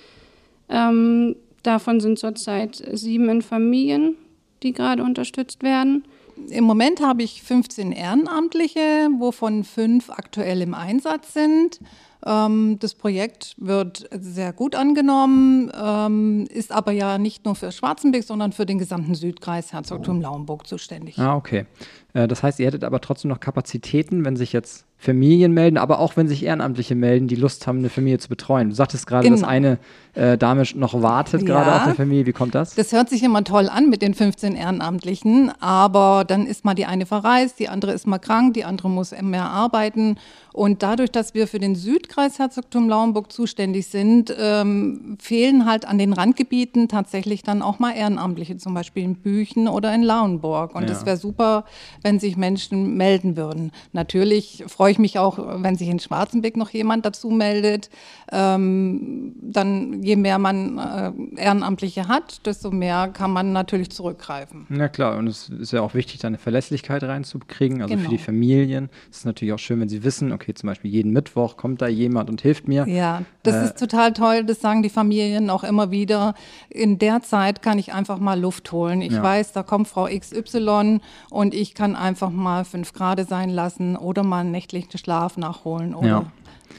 Ähm, 0.70 1.36
davon 1.62 2.00
sind 2.00 2.18
zurzeit 2.18 2.82
sieben 2.92 3.28
in 3.28 3.42
Familien, 3.42 4.16
die 4.62 4.72
gerade 4.72 5.02
unterstützt 5.02 5.62
werden. 5.62 6.04
Im 6.48 6.64
Moment 6.64 7.02
habe 7.02 7.22
ich 7.22 7.42
15 7.42 7.92
Ehrenamtliche, 7.92 9.08
wovon 9.18 9.62
fünf 9.62 10.08
aktuell 10.08 10.62
im 10.62 10.72
Einsatz 10.72 11.34
sind. 11.34 11.80
Ähm, 12.24 12.78
das 12.80 12.94
Projekt 12.94 13.54
wird 13.58 14.08
sehr 14.10 14.54
gut 14.54 14.74
angenommen, 14.74 15.70
ähm, 15.78 16.46
ist 16.50 16.72
aber 16.72 16.92
ja 16.92 17.18
nicht 17.18 17.44
nur 17.44 17.54
für 17.54 17.70
Schwarzenberg, 17.70 18.24
sondern 18.24 18.52
für 18.52 18.64
den 18.64 18.78
gesamten 18.78 19.14
Südkreis 19.14 19.74
Herzogtum 19.74 20.22
Lauenburg 20.22 20.66
zuständig. 20.66 21.18
Ah, 21.18 21.36
okay. 21.36 21.66
Äh, 22.14 22.26
das 22.26 22.42
heißt, 22.42 22.58
ihr 22.60 22.66
hättet 22.66 22.84
aber 22.84 23.00
trotzdem 23.00 23.28
noch 23.28 23.40
Kapazitäten, 23.40 24.24
wenn 24.24 24.36
sich 24.36 24.52
jetzt 24.52 24.86
Familien 25.04 25.52
melden, 25.52 25.76
aber 25.76 25.98
auch 25.98 26.16
wenn 26.16 26.28
sich 26.28 26.44
Ehrenamtliche 26.44 26.94
melden, 26.94 27.28
die 27.28 27.36
Lust 27.36 27.66
haben, 27.66 27.78
eine 27.78 27.90
Familie 27.90 28.18
zu 28.18 28.28
betreuen. 28.28 28.70
Du 28.70 28.74
sagtest 28.74 29.06
gerade, 29.06 29.24
genau. 29.24 29.40
dass 29.40 29.46
eine 29.46 29.78
äh, 30.14 30.38
Dame 30.38 30.62
noch 30.74 31.02
wartet 31.02 31.42
ja, 31.42 31.46
gerade 31.46 31.74
auf 31.74 31.82
eine 31.82 31.94
Familie. 31.94 32.26
Wie 32.26 32.32
kommt 32.32 32.54
das? 32.54 32.74
Das 32.74 32.92
hört 32.92 33.10
sich 33.10 33.22
immer 33.22 33.44
toll 33.44 33.68
an 33.68 33.90
mit 33.90 34.00
den 34.00 34.14
15 34.14 34.56
Ehrenamtlichen, 34.56 35.52
aber 35.60 36.24
dann 36.26 36.46
ist 36.46 36.64
mal 36.64 36.74
die 36.74 36.86
eine 36.86 37.04
verreist, 37.04 37.58
die 37.58 37.68
andere 37.68 37.92
ist 37.92 38.06
mal 38.06 38.18
krank, 38.18 38.54
die 38.54 38.64
andere 38.64 38.88
muss 38.88 39.14
mehr 39.20 39.44
arbeiten. 39.44 40.16
Und 40.52 40.84
dadurch, 40.84 41.10
dass 41.10 41.34
wir 41.34 41.48
für 41.48 41.58
den 41.58 41.74
Südkreis 41.74 42.38
Herzogtum 42.38 42.88
Lauenburg 42.88 43.32
zuständig 43.32 43.88
sind, 43.88 44.32
ähm, 44.38 45.18
fehlen 45.20 45.66
halt 45.66 45.84
an 45.84 45.98
den 45.98 46.12
Randgebieten 46.12 46.86
tatsächlich 46.86 47.42
dann 47.42 47.60
auch 47.60 47.80
mal 47.80 47.90
Ehrenamtliche, 47.90 48.56
zum 48.56 48.72
Beispiel 48.72 49.02
in 49.02 49.16
Büchen 49.16 49.66
oder 49.66 49.92
in 49.92 50.04
Lauenburg. 50.04 50.76
Und 50.76 50.88
es 50.88 51.00
ja. 51.00 51.06
wäre 51.06 51.16
super, 51.16 51.64
wenn 52.02 52.20
sich 52.20 52.36
Menschen 52.36 52.96
melden 52.96 53.36
würden. 53.36 53.72
Natürlich 53.92 54.62
freue 54.68 54.92
ich 54.92 54.93
mich 54.98 55.18
auch, 55.18 55.38
wenn 55.62 55.76
sich 55.76 55.88
in 55.88 55.98
Schwarzenbeck 55.98 56.56
noch 56.56 56.70
jemand 56.70 57.06
dazu 57.06 57.30
meldet. 57.30 57.90
Ähm, 58.32 59.34
dann, 59.40 60.02
je 60.02 60.16
mehr 60.16 60.38
man 60.38 60.78
äh, 60.78 61.40
Ehrenamtliche 61.40 62.08
hat, 62.08 62.44
desto 62.46 62.70
mehr 62.70 63.08
kann 63.08 63.30
man 63.30 63.52
natürlich 63.52 63.90
zurückgreifen. 63.90 64.66
Na 64.68 64.88
klar, 64.88 65.16
und 65.18 65.26
es 65.26 65.48
ist 65.48 65.72
ja 65.72 65.80
auch 65.80 65.94
wichtig, 65.94 66.20
da 66.20 66.28
eine 66.28 66.38
Verlässlichkeit 66.38 67.02
reinzukriegen. 67.02 67.80
Also 67.80 67.94
genau. 67.94 68.08
für 68.08 68.16
die. 68.16 68.24
Familien 68.24 68.88
ist 69.10 69.18
es 69.18 69.24
natürlich 69.24 69.52
auch 69.54 69.58
schön, 69.58 69.80
wenn 69.80 69.88
sie 69.88 70.02
wissen, 70.02 70.32
okay, 70.32 70.54
zum 70.54 70.68
Beispiel 70.68 70.90
jeden 70.90 71.12
Mittwoch 71.12 71.56
kommt 71.56 71.82
da 71.82 71.86
jemand 71.86 72.30
und 72.30 72.40
hilft 72.40 72.66
mir. 72.66 72.86
Ja, 72.88 73.22
das 73.42 73.54
äh, 73.54 73.64
ist 73.66 73.78
total 73.78 74.12
toll. 74.12 74.44
Das 74.44 74.60
sagen 74.60 74.82
die 74.82 74.88
Familien 74.88 75.50
auch 75.50 75.62
immer 75.62 75.90
wieder. 75.90 76.34
In 76.70 76.98
der 76.98 77.22
Zeit 77.22 77.62
kann 77.62 77.78
ich 77.78 77.92
einfach 77.92 78.18
mal 78.18 78.40
Luft 78.40 78.72
holen. 78.72 79.02
Ich 79.02 79.12
ja. 79.12 79.22
weiß, 79.22 79.52
da 79.52 79.62
kommt 79.62 79.88
Frau 79.88 80.06
XY 80.06 81.00
und 81.30 81.54
ich 81.54 81.74
kann 81.74 81.94
einfach 81.94 82.30
mal 82.30 82.64
fünf 82.64 82.92
Grad 82.92 83.14
sein 83.28 83.50
lassen 83.50 83.96
oder 83.96 84.24
mal 84.24 84.40
einen 84.40 84.50
nächtlichen 84.50 84.83
Schlaf 84.92 85.36
nachholen. 85.36 85.94
Oder 85.94 86.08
ja. 86.08 86.32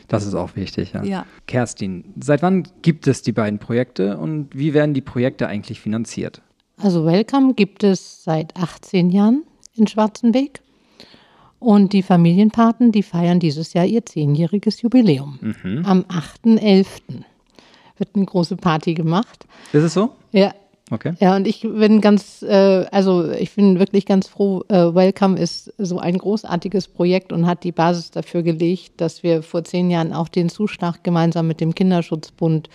Das 0.07 0.25
ist 0.25 0.35
auch 0.35 0.55
wichtig, 0.55 0.93
ja. 0.93 1.03
ja. 1.03 1.25
Kerstin, 1.47 2.05
seit 2.19 2.41
wann 2.41 2.67
gibt 2.81 3.07
es 3.07 3.21
die 3.21 3.31
beiden 3.31 3.59
Projekte 3.59 4.17
und 4.17 4.49
wie 4.53 4.73
werden 4.73 4.93
die 4.93 5.01
Projekte 5.01 5.47
eigentlich 5.47 5.79
finanziert? 5.79 6.41
Also 6.77 7.05
Welcome 7.05 7.53
gibt 7.53 7.83
es 7.83 8.23
seit 8.23 8.55
18 8.55 9.09
Jahren 9.09 9.43
in 9.75 9.87
Schwarzenbeck. 9.87 10.61
Und 11.59 11.93
die 11.93 12.03
Familienpaten, 12.03 12.91
die 12.91 13.01
feiern 13.01 13.39
dieses 13.39 13.73
Jahr 13.73 13.85
ihr 13.85 14.05
zehnjähriges 14.05 14.81
Jubiläum. 14.81 15.39
Mhm. 15.41 15.85
Am 15.85 16.01
8.11. 16.01 16.85
wird 17.97 18.09
eine 18.13 18.25
große 18.25 18.57
Party 18.57 18.93
gemacht. 18.93 19.47
Ist 19.73 19.83
es 19.83 19.93
so? 19.93 20.11
Ja, 20.31 20.53
Okay. 20.91 21.13
Ja, 21.19 21.35
und 21.35 21.47
ich 21.47 21.61
bin 21.61 21.99
ganz, 21.99 22.43
äh, 22.43 22.85
also 22.91 23.31
ich 23.31 23.55
bin 23.55 23.79
wirklich 23.79 24.05
ganz 24.05 24.27
froh. 24.27 24.63
Äh, 24.67 24.93
Welcome 24.93 25.39
ist 25.39 25.73
so 25.79 25.97
ein 25.97 26.17
großartiges 26.17 26.89
Projekt 26.89 27.33
und 27.33 27.47
hat 27.47 27.63
die 27.63 27.71
Basis 27.71 28.11
dafür 28.11 28.43
gelegt, 28.43 29.01
dass 29.01 29.23
wir 29.23 29.41
vor 29.41 29.63
zehn 29.63 29.89
Jahren 29.89 30.13
auch 30.13 30.27
den 30.27 30.49
Zuschlag 30.49 31.03
gemeinsam 31.03 31.47
mit 31.47 31.59
dem 31.59 31.73
Kinderschutzbund 31.73 32.69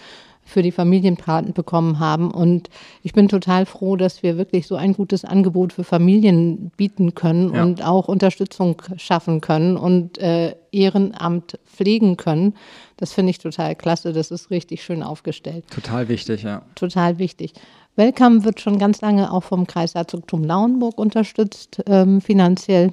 für 0.51 0.63
die 0.63 0.73
Familienpaten 0.73 1.53
bekommen 1.53 2.01
haben. 2.01 2.31
Und 2.33 2.69
ich 3.03 3.13
bin 3.13 3.29
total 3.29 3.67
froh, 3.67 3.97
dass 3.97 4.23
wir 4.23 4.37
wirklich 4.37 4.67
so 4.67 4.75
ein 4.75 4.93
gutes 4.93 5.25
Angebot 5.25 5.73
für 5.73 5.85
Familien 5.85 6.73
bieten 6.77 7.15
können 7.15 7.55
ja. 7.55 7.63
und 7.63 7.85
auch 7.85 8.09
Unterstützung 8.09 8.83
schaffen 8.97 9.41
können 9.41 9.77
und 9.77 10.19
äh, 10.19 10.57
Ehrenamt 10.73 11.59
pflegen 11.65 12.17
können. 12.17 12.55
Das 12.97 13.13
finde 13.13 13.31
ich 13.31 13.39
total 13.39 13.77
klasse. 13.77 14.13
Das 14.13 14.31
ist 14.31 14.51
richtig 14.51 14.83
schön 14.83 15.03
aufgestellt. 15.03 15.65
Total 15.71 16.09
wichtig, 16.09 16.43
ja. 16.43 16.63
Total 16.75 17.19
wichtig. 17.19 17.55
Welcome 17.97 18.45
wird 18.45 18.61
schon 18.61 18.79
ganz 18.79 19.01
lange 19.01 19.33
auch 19.33 19.43
vom 19.43 19.67
Kreisherzogtum 19.67 20.45
Lauenburg 20.45 20.99
unterstützt, 20.99 21.83
ähm, 21.87 22.21
finanziell 22.21 22.93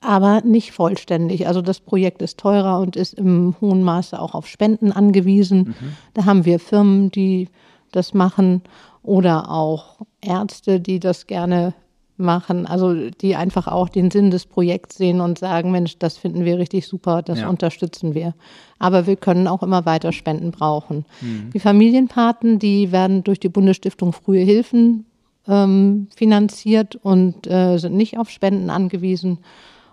aber 0.00 0.42
nicht 0.42 0.72
vollständig. 0.72 1.46
Also 1.46 1.62
das 1.62 1.80
Projekt 1.80 2.22
ist 2.22 2.38
teurer 2.38 2.80
und 2.80 2.96
ist 2.96 3.14
im 3.14 3.56
hohen 3.60 3.82
Maße 3.82 4.18
auch 4.18 4.34
auf 4.34 4.46
Spenden 4.46 4.92
angewiesen. 4.92 5.74
Mhm. 5.80 5.96
Da 6.14 6.24
haben 6.24 6.44
wir 6.44 6.60
Firmen, 6.60 7.10
die 7.10 7.48
das 7.92 8.14
machen 8.14 8.62
oder 9.02 9.50
auch 9.50 9.98
Ärzte, 10.20 10.80
die 10.80 11.00
das 11.00 11.26
gerne 11.26 11.74
machen, 12.16 12.66
also 12.66 13.10
die 13.10 13.34
einfach 13.34 13.66
auch 13.66 13.88
den 13.88 14.10
Sinn 14.10 14.30
des 14.30 14.46
Projekts 14.46 14.96
sehen 14.96 15.20
und 15.20 15.38
sagen, 15.38 15.70
Mensch, 15.72 15.98
das 15.98 16.16
finden 16.16 16.44
wir 16.44 16.58
richtig 16.58 16.86
super, 16.86 17.22
das 17.22 17.40
ja. 17.40 17.48
unterstützen 17.48 18.14
wir. 18.14 18.34
Aber 18.78 19.06
wir 19.06 19.16
können 19.16 19.48
auch 19.48 19.62
immer 19.62 19.84
weiter 19.84 20.12
Spenden 20.12 20.52
brauchen. 20.52 21.04
Mhm. 21.20 21.50
Die 21.52 21.60
Familienpaten, 21.60 22.58
die 22.58 22.92
werden 22.92 23.24
durch 23.24 23.40
die 23.40 23.48
Bundesstiftung 23.48 24.12
Frühe 24.12 24.42
Hilfen 24.42 25.06
ähm, 25.48 26.08
finanziert 26.14 26.96
und 26.96 27.46
äh, 27.48 27.78
sind 27.78 27.94
nicht 27.94 28.16
auf 28.18 28.30
Spenden 28.30 28.70
angewiesen. 28.70 29.38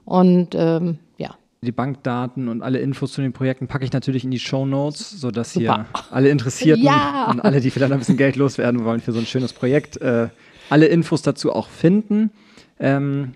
Und 0.05 0.49
ähm, 0.53 0.99
ja. 1.17 1.35
Die 1.63 1.71
Bankdaten 1.71 2.47
und 2.47 2.61
alle 2.61 2.79
Infos 2.79 3.13
zu 3.13 3.21
den 3.21 3.33
Projekten 3.33 3.67
packe 3.67 3.83
ich 3.83 3.93
natürlich 3.93 4.23
in 4.23 4.31
die 4.31 4.39
Show 4.39 4.65
Notes, 4.65 5.09
sodass 5.09 5.53
Super. 5.53 5.85
hier 5.91 6.01
alle 6.11 6.29
Interessierten 6.29 6.83
ja. 6.83 7.27
und 7.29 7.39
alle, 7.39 7.61
die 7.61 7.71
vielleicht 7.71 7.91
ein 7.91 7.99
bisschen 7.99 8.17
Geld 8.17 8.35
loswerden 8.35 8.83
wollen 8.83 8.99
für 8.99 9.11
so 9.11 9.19
ein 9.19 9.25
schönes 9.25 9.53
Projekt, 9.53 9.97
äh, 10.01 10.29
alle 10.71 10.87
Infos 10.87 11.21
dazu 11.21 11.53
auch 11.53 11.67
finden. 11.67 12.31
Ähm, 12.79 13.33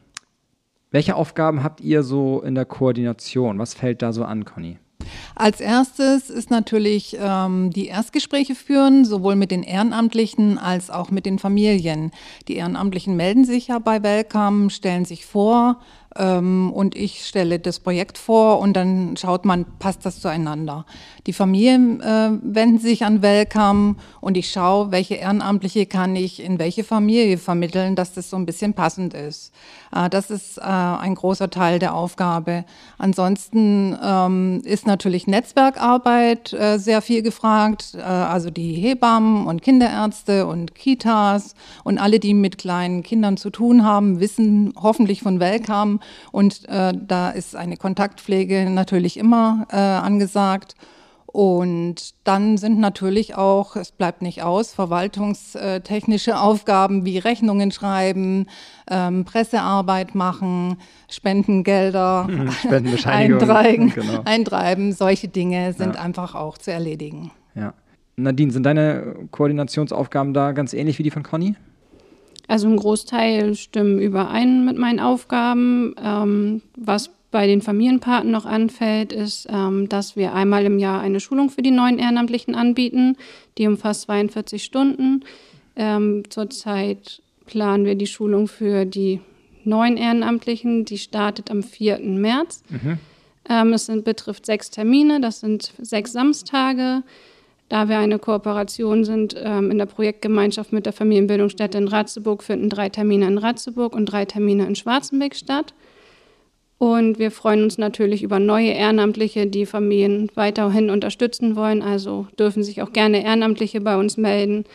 welche 0.91 1.15
Aufgaben 1.15 1.63
habt 1.63 1.81
ihr 1.81 2.03
so 2.03 2.41
in 2.41 2.55
der 2.55 2.65
Koordination? 2.65 3.59
Was 3.59 3.73
fällt 3.73 4.01
da 4.01 4.13
so 4.13 4.23
an, 4.23 4.45
Conny? 4.45 4.77
Als 5.35 5.59
erstes 5.59 6.29
ist 6.29 6.49
natürlich 6.49 7.17
ähm, 7.19 7.71
die 7.71 7.87
Erstgespräche 7.87 8.55
führen, 8.55 9.03
sowohl 9.03 9.35
mit 9.35 9.51
den 9.51 9.63
Ehrenamtlichen 9.63 10.57
als 10.57 10.89
auch 10.89 11.11
mit 11.11 11.25
den 11.25 11.37
Familien. 11.37 12.11
Die 12.47 12.55
Ehrenamtlichen 12.55 13.17
melden 13.17 13.43
sich 13.43 13.67
ja 13.67 13.79
bei 13.79 14.01
Welcome, 14.01 14.69
stellen 14.69 15.03
sich 15.03 15.25
vor, 15.25 15.81
und 16.17 16.95
ich 16.95 17.25
stelle 17.25 17.59
das 17.59 17.79
Projekt 17.79 18.17
vor 18.17 18.59
und 18.59 18.73
dann 18.73 19.17
schaut 19.17 19.43
man, 19.43 19.65
passt 19.79 20.05
das 20.05 20.21
zueinander. 20.21 20.85
Die 21.27 21.33
Familien 21.33 22.01
äh, 22.01 22.29
wenden 22.41 22.79
sich 22.79 23.03
an 23.03 23.21
Welcome 23.21 23.95
und 24.21 24.37
ich 24.37 24.51
schaue, 24.51 24.91
welche 24.91 25.15
Ehrenamtliche 25.15 25.87
kann 25.87 26.15
ich 26.15 26.41
in 26.41 26.59
welche 26.59 26.83
Familie 26.83 27.37
vermitteln, 27.37 27.95
dass 27.95 28.13
das 28.13 28.29
so 28.29 28.37
ein 28.37 28.45
bisschen 28.45 28.73
passend 28.73 29.13
ist. 29.13 29.51
Äh, 29.93 30.09
das 30.09 30.29
ist 30.29 30.57
äh, 30.59 30.61
ein 30.61 31.15
großer 31.15 31.49
Teil 31.49 31.79
der 31.79 31.95
Aufgabe. 31.95 32.63
Ansonsten 32.97 33.97
ähm, 34.01 34.61
ist 34.63 34.85
natürlich 34.85 35.27
Netzwerkarbeit 35.27 36.55
sehr 36.77 37.01
viel 37.01 37.21
gefragt, 37.21 37.95
also 37.95 38.49
die 38.49 38.73
Hebammen 38.73 39.47
und 39.47 39.61
Kinderärzte 39.61 40.45
und 40.45 40.75
Kitas 40.75 41.55
und 41.83 41.97
alle, 41.97 42.19
die 42.19 42.33
mit 42.33 42.57
kleinen 42.57 43.03
Kindern 43.03 43.37
zu 43.37 43.49
tun 43.49 43.83
haben, 43.83 44.19
wissen 44.19 44.73
hoffentlich 44.81 45.21
von 45.21 45.39
Welcome 45.39 45.99
und 46.31 46.67
äh, 46.67 46.93
da 46.95 47.29
ist 47.29 47.55
eine 47.55 47.77
Kontaktpflege 47.77 48.69
natürlich 48.69 49.17
immer 49.17 49.67
äh, 49.71 49.75
angesagt. 49.77 50.75
Und 51.35 52.13
dann 52.23 52.57
sind 52.57 52.79
natürlich 52.79 53.35
auch, 53.35 53.75
es 53.75 53.91
bleibt 53.91 54.21
nicht 54.21 54.41
aus, 54.41 54.73
verwaltungstechnische 54.73 56.39
Aufgaben 56.39 57.03
wie 57.03 57.17
Rechnungen 57.17 57.71
schreiben, 57.71 58.45
ähm, 58.89 59.25
Pressearbeit 59.25 60.15
machen, 60.15 60.77
Spendengelder 61.09 62.29
eintreiben, 63.05 63.89
genau. 63.89 64.21
eintreiben. 64.23 64.93
Solche 64.93 65.27
Dinge 65.27 65.73
sind 65.73 65.95
ja. 65.95 66.01
einfach 66.01 66.35
auch 66.35 66.57
zu 66.57 66.71
erledigen. 66.71 67.31
Ja. 67.53 67.73
Nadine, 68.15 68.53
sind 68.53 68.63
deine 68.63 69.15
Koordinationsaufgaben 69.31 70.33
da 70.33 70.53
ganz 70.53 70.71
ähnlich 70.73 70.99
wie 70.99 71.03
die 71.03 71.11
von 71.11 71.23
Conny? 71.23 71.55
Also 72.47 72.67
ein 72.67 72.77
Großteil 72.77 73.55
stimmen 73.55 73.99
überein 73.99 74.65
mit 74.65 74.77
meinen 74.77 74.99
Aufgaben. 74.99 75.95
Ähm, 76.01 76.61
was 76.75 77.09
bei 77.31 77.47
den 77.47 77.61
Familienpaten 77.61 78.31
noch 78.31 78.45
anfällt, 78.45 79.11
ist, 79.11 79.47
ähm, 79.51 79.89
dass 79.89 80.15
wir 80.15 80.33
einmal 80.33 80.65
im 80.65 80.79
Jahr 80.79 81.01
eine 81.01 81.19
Schulung 81.19 81.49
für 81.49 81.61
die 81.61 81.71
neuen 81.71 81.99
Ehrenamtlichen 81.99 82.55
anbieten. 82.55 83.17
Die 83.57 83.67
umfasst 83.67 84.03
42 84.03 84.63
Stunden. 84.63 85.25
Ähm, 85.75 86.23
zurzeit 86.29 87.21
planen 87.45 87.85
wir 87.85 87.95
die 87.95 88.07
Schulung 88.07 88.47
für 88.47 88.85
die 88.85 89.19
neuen 89.63 89.97
Ehrenamtlichen. 89.97 90.85
Die 90.85 90.97
startet 90.97 91.51
am 91.51 91.63
4. 91.63 91.99
März. 91.99 92.63
Mhm. 92.69 92.99
Ähm, 93.49 93.73
es 93.73 93.85
sind, 93.85 94.05
betrifft 94.05 94.45
sechs 94.45 94.71
Termine, 94.71 95.19
das 95.19 95.39
sind 95.39 95.73
sechs 95.79 96.13
Samstage. 96.13 97.03
Da 97.69 97.89
wir 97.89 97.97
eine 97.97 98.19
Kooperation 98.19 99.03
sind 99.03 99.35
ähm, 99.37 99.71
in 99.71 99.77
der 99.77 99.87
Projektgemeinschaft 99.87 100.71
mit 100.71 100.85
der 100.85 100.93
Familienbildungsstätte 100.93 101.77
in 101.77 101.87
Ratzeburg, 101.87 102.43
finden 102.43 102.69
drei 102.69 102.89
Termine 102.89 103.27
in 103.27 103.37
Ratzeburg 103.37 103.95
und 103.95 104.05
drei 104.05 104.25
Termine 104.25 104.67
in 104.67 104.75
Schwarzenbeck 104.75 105.35
statt. 105.35 105.73
Und 106.77 107.17
wir 107.19 107.31
freuen 107.31 107.63
uns 107.63 107.77
natürlich 107.77 108.21
über 108.21 108.37
neue 108.37 108.71
Ehrenamtliche, 108.71 109.47
die 109.47 109.65
Familien 109.65 110.29
weiterhin 110.35 110.89
unterstützen 110.89 111.55
wollen. 111.55 111.81
Also 111.81 112.27
dürfen 112.37 112.63
sich 112.63 112.81
auch 112.81 112.93
gerne 112.93 113.23
Ehrenamtliche 113.23 113.81
bei 113.81 113.97
uns 113.97 114.17
melden 114.17 114.65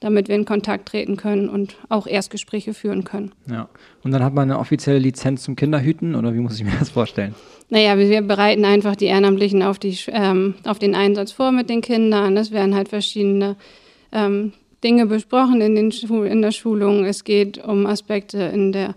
damit 0.00 0.28
wir 0.28 0.36
in 0.36 0.44
Kontakt 0.44 0.88
treten 0.88 1.16
können 1.16 1.48
und 1.48 1.76
auch 1.88 2.06
Erstgespräche 2.06 2.72
führen 2.72 3.04
können. 3.04 3.32
Ja. 3.50 3.68
Und 4.02 4.12
dann 4.12 4.22
hat 4.22 4.34
man 4.34 4.50
eine 4.50 4.58
offizielle 4.58 4.98
Lizenz 4.98 5.42
zum 5.42 5.56
Kinderhüten 5.56 6.14
oder 6.14 6.34
wie 6.34 6.38
muss 6.38 6.56
ich 6.58 6.64
mir 6.64 6.72
das 6.78 6.90
vorstellen? 6.90 7.34
Naja, 7.68 7.98
wir 7.98 8.22
bereiten 8.22 8.64
einfach 8.64 8.96
die 8.96 9.06
Ehrenamtlichen 9.06 9.62
auf, 9.62 9.78
die, 9.78 9.96
ähm, 10.08 10.54
auf 10.64 10.78
den 10.78 10.94
Einsatz 10.94 11.32
vor 11.32 11.52
mit 11.52 11.68
den 11.68 11.80
Kindern. 11.80 12.36
Es 12.36 12.50
werden 12.52 12.74
halt 12.74 12.88
verschiedene 12.88 13.56
ähm, 14.12 14.52
Dinge 14.84 15.06
besprochen 15.06 15.60
in, 15.60 15.74
den 15.74 15.90
in 15.90 16.42
der 16.42 16.52
Schulung. 16.52 17.04
Es 17.04 17.24
geht 17.24 17.58
um 17.58 17.86
Aspekte 17.86 18.38
in 18.38 18.72
der 18.72 18.94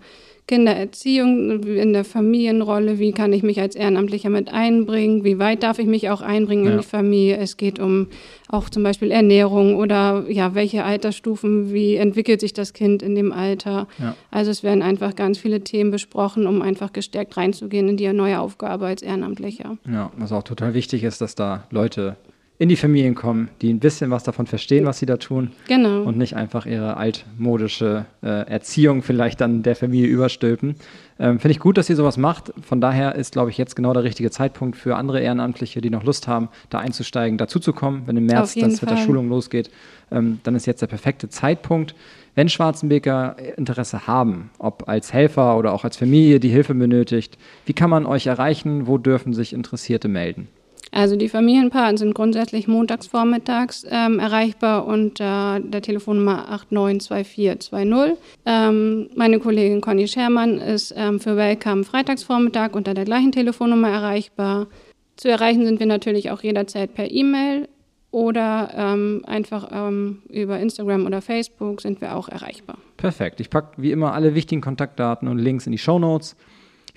Kindererziehung, 0.48 1.64
in 1.64 1.94
der 1.94 2.04
Familienrolle, 2.04 3.00
wie 3.00 3.12
kann 3.12 3.32
ich 3.32 3.42
mich 3.42 3.60
als 3.62 3.76
Ehrenamtlicher 3.76 4.30
mit 4.30 4.52
einbringen, 4.52 5.24
wie 5.24 5.40
weit 5.40 5.64
darf 5.64 5.80
ich 5.80 5.88
mich 5.88 6.10
auch 6.10 6.22
einbringen 6.22 6.66
ja. 6.66 6.72
in 6.72 6.78
die 6.80 6.86
Familie. 6.86 7.38
Es 7.38 7.58
geht 7.58 7.80
um 7.80 8.08
auch 8.50 8.70
zum 8.70 8.84
Beispiel 8.84 9.12
Ernährung 9.12 9.76
oder 9.76 10.26
ja, 10.28 10.54
welche 10.54 10.84
Altersstufen, 10.84 11.72
wie 11.72 11.96
entwickelt 11.96 12.42
sich 12.42 12.54
das 12.54 12.74
Kind 12.74 13.02
in 13.02 13.16
dem 13.16 13.32
Alter. 13.32 13.88
Ja. 13.98 14.16
Also 14.30 14.52
es 14.52 14.62
werden 14.62 14.82
einfach 14.82 15.16
ganz 15.16 15.38
viele 15.38 15.62
Themen 15.62 15.92
besprochen, 15.92 16.48
um 16.48 16.62
einfach 16.62 16.92
gestärkt 16.92 17.38
reinzugehen 17.38 17.88
in 17.88 17.98
die 17.98 18.12
neue 18.12 18.40
Aufgabe 18.40 18.88
als 18.88 19.02
Ehrenamtlicher. 19.02 19.78
Ja, 19.90 20.12
was 20.18 20.32
auch 20.32 20.44
total 20.44 20.74
wichtig 20.74 21.04
ist, 21.04 21.22
dass 21.22 21.36
da 21.36 21.64
Leute 21.70 22.18
in 22.62 22.70
die 22.70 22.76
Familien 22.76 23.16
kommen, 23.16 23.50
die 23.64 23.74
ein 23.74 23.80
bisschen 23.80 24.12
was 24.12 24.22
davon 24.22 24.46
verstehen, 24.46 24.86
was 24.86 25.00
sie 25.00 25.08
da 25.08 25.18
tun. 25.18 25.50
Genau. 25.68 26.04
Und 26.04 26.20
nicht 26.20 26.36
einfach 26.36 26.68
ihre 26.68 26.96
altmodische 26.96 28.06
äh, 28.22 28.28
Erziehung 28.28 29.02
vielleicht 29.02 29.42
dann 29.42 29.64
der 29.64 29.76
Familie 29.76 30.08
überstülpen. 30.08 30.76
Ähm, 31.20 31.40
Finde 31.40 31.54
ich 31.54 31.60
gut, 31.60 31.80
dass 31.80 31.90
ihr 31.90 31.96
sowas 31.96 32.18
macht. 32.18 32.54
Von 32.62 32.80
daher 32.80 33.16
ist, 33.16 33.32
glaube 33.32 33.50
ich, 33.50 33.58
jetzt 33.58 33.76
genau 33.76 33.94
der 33.94 34.04
richtige 34.04 34.30
Zeitpunkt 34.30 34.78
für 34.78 34.96
andere 34.96 35.22
Ehrenamtliche, 35.22 35.82
die 35.82 35.90
noch 35.90 36.04
Lust 36.04 36.28
haben, 36.28 36.50
da 36.70 36.78
einzusteigen, 36.78 37.40
dazuzukommen. 37.40 38.04
Wenn 38.06 38.18
im 38.18 38.28
März 38.28 38.54
das 38.54 38.80
mit 38.80 38.92
der 38.92 38.98
Schulung 38.98 39.28
losgeht, 39.28 39.72
ähm, 40.12 40.40
dann 40.44 40.54
ist 40.54 40.68
jetzt 40.68 40.84
der 40.84 40.88
perfekte 40.88 41.30
Zeitpunkt. 41.30 41.96
Wenn 42.36 42.48
Schwarzenbeker 42.48 43.38
Interesse 43.58 44.06
haben, 44.06 44.52
ob 44.60 44.88
als 44.88 45.14
Helfer 45.14 45.58
oder 45.58 45.74
auch 45.74 45.84
als 45.84 45.98
Familie, 45.98 46.40
die 46.40 46.50
Hilfe 46.50 46.76
benötigt, 46.76 47.40
wie 47.66 47.74
kann 47.74 47.90
man 47.90 48.06
euch 48.06 48.28
erreichen? 48.28 48.86
Wo 48.86 49.00
dürfen 49.00 49.34
sich 49.34 49.52
Interessierte 49.52 50.08
melden? 50.08 50.48
Also 50.92 51.16
die 51.16 51.30
Familienpaten 51.30 51.98
sind 51.98 52.14
grundsätzlich 52.14 52.68
montags 52.68 53.08
vormittags 53.08 53.86
ähm, 53.90 54.20
erreichbar 54.20 54.86
unter 54.86 55.62
der 55.62 55.82
Telefonnummer 55.82 56.50
892420. 56.50 58.18
Ähm, 58.46 59.10
meine 59.16 59.40
Kollegin 59.40 59.80
Conny 59.80 60.08
Schermann 60.08 60.58
ist 60.58 60.94
ähm, 60.98 61.20
für 61.22 61.38
Welcome 61.38 61.86
freitagsvormittag 61.86 62.74
unter 62.74 62.94
der 62.94 63.06
gleichen 63.06 63.32
Telefonnummer 63.32 63.90
erreichbar. 63.90 64.68
Zu 65.16 65.30
erreichen 65.30 65.66
sind 65.66 65.80
wir 65.80 65.88
natürlich 65.88 66.30
auch 66.30 66.44
jederzeit 66.44 66.94
per 66.94 67.10
E-Mail 67.10 67.70
oder 68.12 68.72
ähm, 68.76 69.24
einfach 69.26 69.70
ähm, 69.72 70.24
über 70.30 70.60
Instagram 70.60 71.06
oder 71.06 71.22
Facebook 71.22 71.80
sind 71.80 72.02
wir 72.02 72.16
auch 72.16 72.28
erreichbar. 72.28 72.78
Perfekt. 72.98 73.40
Ich 73.40 73.50
packe 73.50 73.82
wie 73.82 73.92
immer 73.92 74.14
alle 74.14 74.36
wichtigen 74.36 74.62
Kontaktdaten 74.62 75.30
und 75.30 75.38
Links 75.38 75.66
in 75.66 75.72
die 75.72 75.78
Show 75.78 75.98
Notes. 76.00 76.36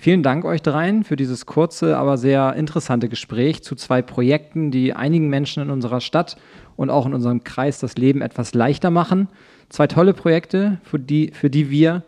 Vielen 0.04 0.22
Dank 0.22 0.44
euch 0.44 0.60
dreien 0.60 1.02
für 1.02 1.16
dieses 1.16 1.46
kurze, 1.46 1.96
aber 1.96 2.18
sehr 2.18 2.56
interessante 2.56 3.08
Gespräch 3.08 3.62
zu 3.62 3.74
zwei 3.74 4.02
Projekten, 4.02 4.70
die 4.70 4.92
einigen 4.92 5.30
Menschen 5.30 5.62
in 5.62 5.70
unserer 5.70 6.02
Stadt 6.02 6.36
und 6.76 6.90
auch 6.90 7.06
in 7.06 7.14
unserem 7.14 7.42
Kreis 7.42 7.78
das 7.78 7.96
Leben 7.96 8.20
etwas 8.20 8.52
leichter 8.52 8.90
machen. 8.90 9.28
Zwei 9.70 9.86
tolle 9.86 10.12
Projekte, 10.12 10.76
für 10.82 10.98
die, 10.98 11.30
für 11.32 11.48
die 11.48 11.70
wir 11.70 12.02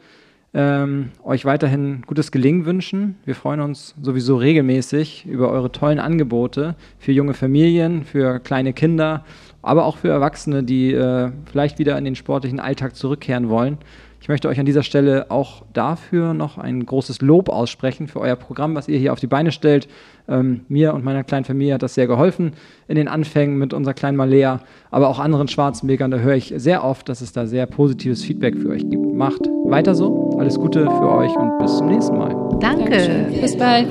ähm, 0.52 1.08
euch 1.24 1.46
weiterhin 1.46 2.02
gutes 2.06 2.32
Gelingen 2.32 2.66
wünschen. 2.66 3.16
Wir 3.24 3.34
freuen 3.34 3.60
uns 3.60 3.94
sowieso 4.02 4.36
regelmäßig 4.36 5.24
über 5.24 5.48
eure 5.48 5.72
tollen 5.72 5.98
Angebote 5.98 6.74
für 6.98 7.12
junge 7.12 7.32
Familien, 7.32 8.04
für 8.04 8.40
kleine 8.40 8.74
Kinder, 8.74 9.24
aber 9.62 9.86
auch 9.86 9.96
für 9.96 10.08
Erwachsene, 10.08 10.62
die 10.62 10.92
äh, 10.92 11.30
vielleicht 11.50 11.78
wieder 11.78 11.96
in 11.96 12.04
den 12.04 12.14
sportlichen 12.14 12.60
Alltag 12.60 12.94
zurückkehren 12.94 13.48
wollen. 13.48 13.78
Ich 14.26 14.28
möchte 14.28 14.49
euch 14.49 14.59
an 14.59 14.66
dieser 14.66 14.83
Stelle 14.83 15.26
auch 15.28 15.62
dafür 15.73 16.35
noch 16.35 16.59
ein 16.59 16.85
großes 16.85 17.21
Lob 17.21 17.49
aussprechen 17.49 18.09
für 18.09 18.18
euer 18.18 18.35
Programm, 18.35 18.75
was 18.75 18.88
ihr 18.88 18.99
hier 18.99 19.12
auf 19.12 19.21
die 19.21 19.28
Beine 19.28 19.52
stellt. 19.52 19.87
Ähm, 20.26 20.62
mir 20.66 20.95
und 20.95 21.04
meiner 21.04 21.23
kleinen 21.23 21.45
Familie 21.45 21.75
hat 21.75 21.85
das 21.85 21.95
sehr 21.95 22.09
geholfen 22.09 22.50
in 22.88 22.97
den 22.97 23.06
Anfängen 23.06 23.56
mit 23.56 23.73
unserer 23.73 23.95
kleinen 23.95 24.16
Malea, 24.16 24.62
aber 24.90 25.11
auch 25.11 25.21
anderen 25.21 25.47
Schwarzenbegern. 25.47 26.11
Da 26.11 26.16
höre 26.16 26.35
ich 26.35 26.52
sehr 26.56 26.83
oft, 26.83 27.09
dass 27.09 27.21
es 27.21 27.30
da 27.30 27.47
sehr 27.47 27.66
positives 27.66 28.25
Feedback 28.25 28.56
für 28.56 28.71
euch 28.71 28.90
gibt. 28.90 29.14
Macht 29.14 29.49
weiter 29.66 29.95
so. 29.95 30.37
Alles 30.40 30.56
Gute 30.56 30.87
für 30.87 31.09
euch 31.09 31.33
und 31.37 31.59
bis 31.61 31.78
zum 31.78 31.87
nächsten 31.87 32.18
Mal. 32.18 32.59
Danke. 32.59 33.28
Bis 33.40 33.56
bald. 33.56 33.87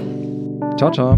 Ciao, 0.76 0.92
ciao. 0.92 1.18